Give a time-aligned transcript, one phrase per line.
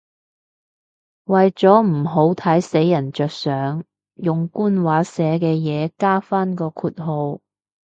[1.25, 3.83] 為咗唔好睇死人着想，
[4.15, 7.39] 用官話寫嘅嘢加返個括號